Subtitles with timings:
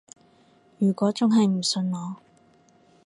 [0.79, 2.15] 如果仲係唔信我